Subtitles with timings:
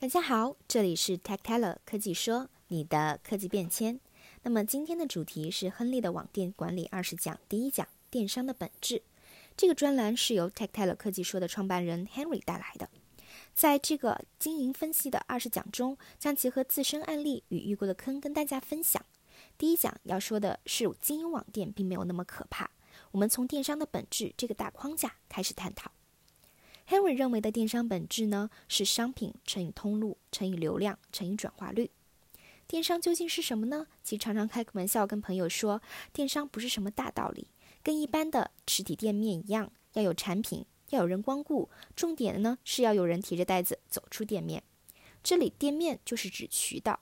[0.00, 3.98] 大家好，这里是 Techteller 科技说，你的科技变迁。
[4.44, 9.02] 那么今天的主题是亨利的网店管理二十讲第一讲：电商的本质。
[9.56, 12.88] 这个专栏是由 Techteller 科技说的创办人 Henry 带来的。
[13.52, 19.04] 在这个经营分析的二十讲中，将结合自身案例与遇过的坑跟大家分享。
[19.58, 22.70] 第一讲要说的是，经营网店并没有那么可怕。
[23.10, 25.90] 我们从电商的本质这个大框架开始探讨。
[26.88, 31.90] Henry 认为的电商本质呢，是商品乘以通路乘以流量乘以转化率。
[32.66, 33.86] 电商究竟是什么呢？
[34.02, 35.82] 其常常开个玩笑跟朋友说，
[36.14, 37.48] 电商不是什么大道理，
[37.82, 44.62] 跟一般的实体店面一样，要有产品，要有人光顾，重点呢是要有人提着袋子走出店面。
[45.22, 47.00] 这里店面就是指渠道，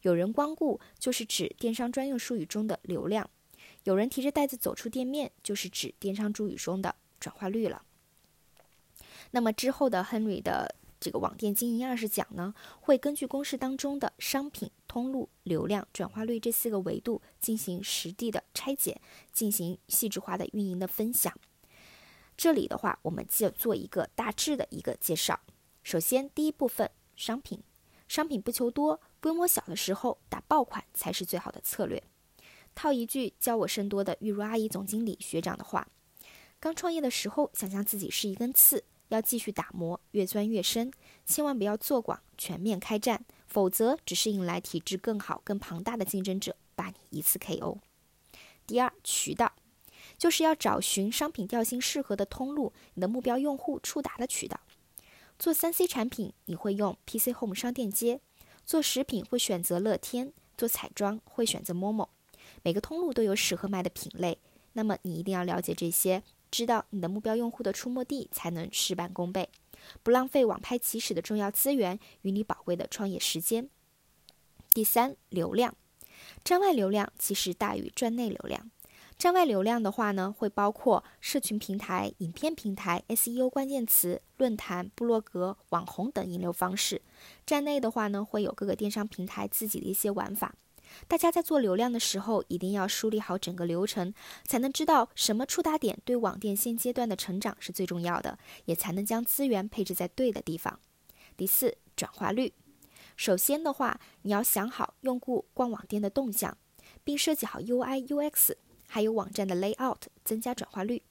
[0.00, 3.28] 有人光顾就是指电商专用术语中的流量，
[3.84, 7.82] 有人提着袋子走出店面就是指电商术语中的转化率了。
[9.30, 19.00] 那么之后的 Henry 的这个网店经营二十讲呢，会根据公式当中的商品、通路、流量、转化率这四个维度进行实地的拆解，
[19.32, 21.32] 进行细致化的运营的分享。
[22.36, 25.40] 这里的话，我们就做一个大致的一个介绍。
[25.82, 27.62] 首先，第一部分，商品，
[28.08, 32.02] 商品不求多，规模小的时候打爆款才是最好的策略。
[32.74, 35.88] 套一句教我甚多的玉如阿姨总经理学长的话：
[36.58, 38.84] 刚创业的时候，想象自己是一根刺。
[39.08, 40.92] 要继续打磨，越钻越深，
[41.24, 47.78] 千万不要做广，全面开战，否则只是引来体质更好、更庞大的竞争者，把你一次 KO。
[48.66, 49.52] 第二，渠道，
[50.18, 54.60] 就是要找寻商品调性适合的通路，你的目标用户触达的渠道。
[55.38, 58.18] 做三 C 产品，你会用 PC Home 商店街；
[58.64, 62.08] 做食品会选择乐天；做彩妆会选择 Momo。
[62.62, 64.38] 每个通路都有适合卖的品类，
[64.72, 66.22] 那么你一定要了解这些。
[66.56, 69.50] 知道你的目标用户的出没地，才能事半功倍，
[70.02, 73.68] 不浪费网拍起始的重要资源与你宝贵的创业时间。
[74.72, 75.74] 第三，流量，
[76.42, 78.70] 站外流量其实大于站内流量。
[79.18, 87.02] 站外流量的话呢，会包括社群平台、影片平台、SEO 关键词、论坛、部落格、网红等引流方式。
[87.44, 90.54] 站内的话呢，会有各个电商平台自己的一些玩法。
[91.08, 94.12] 大家在做流量的时候，一定要梳理好整个流程，
[94.44, 100.80] 才能知道什么触达点对网店现阶段的成长是最重要的，也才能将资源配置在对的地方。
[101.36, 102.52] 第四，转化率。
[103.16, 106.56] 首先的话，你要想好用户逛网店的动向，
[107.04, 108.54] 并设计好 UI、UX，
[108.88, 111.02] 还有网站的 layout，增加转化率。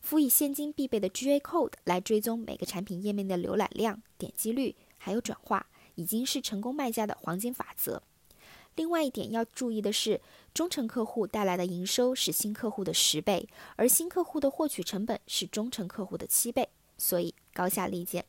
[0.00, 8.02] 辅以现今必备的 GA code 来追踪每个产品页面的浏览量、点击率，还有转化，已经是成功卖家的黄金法则。
[8.76, 10.20] 另外一点要注意的是，
[10.52, 16.68] 忠诚客户带来的营收是新客户的十倍，而新客户的获取成本是忠诚客户的七倍，
[16.98, 18.24] 所以高下立见。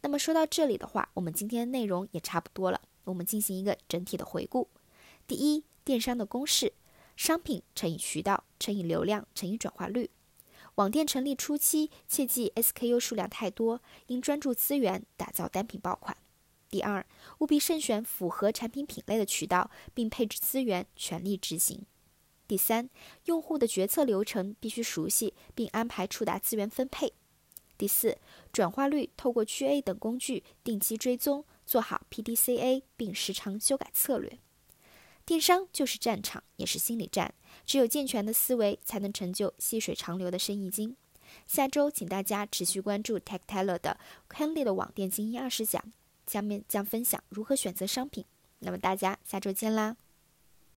[0.00, 4.68] 那么说到这里的话，我们今天的内容也差不多了，我们进行一个整体的回顾。
[5.26, 6.72] 第一，电商的公式：
[7.16, 10.10] 商品乘以渠道乘以流量乘以转化率。
[10.76, 16.16] 网店成立初期，切记 SKU 数量太多，应专注资源打造单品爆款。
[16.68, 17.04] 第二，
[17.38, 21.84] 务必慎选符合产品品类的渠道，并配置资源，全力执行。
[22.48, 22.88] 第三，
[23.24, 27.12] 用户的决策流程必须熟悉，并安排触达资源分配。
[27.78, 28.18] 第四，
[28.52, 34.38] 转化率透过 GA 等工具定期追踪，做好 PDCA，并时常修改策略。
[35.24, 37.34] 电商就是战场，也是心理战，
[37.64, 40.96] 只有健全的思维，才能成就细水长流的生意经。
[41.46, 43.98] 下周，请大家持续关注 Techteller 的
[44.28, 45.92] 亨利的网店经营二十讲。
[46.26, 48.24] 下面将分享如何选择商品，
[48.60, 49.96] 那么大家下周见啦。